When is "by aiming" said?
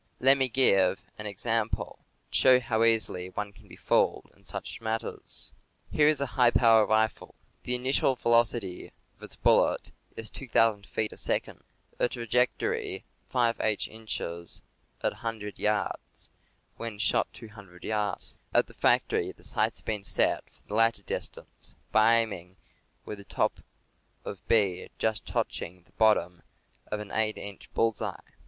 21.91-22.55